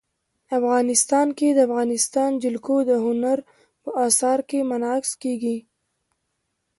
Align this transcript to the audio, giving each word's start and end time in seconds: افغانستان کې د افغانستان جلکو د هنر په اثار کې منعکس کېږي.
افغانستان 0.57 1.27
کې 1.37 1.47
د 1.53 1.59
افغانستان 1.67 2.31
جلکو 2.43 2.77
د 2.89 2.91
هنر 3.05 3.37
په 3.83 3.89
اثار 4.07 4.39
کې 4.49 4.59
منعکس 4.69 5.11
کېږي. 5.23 5.57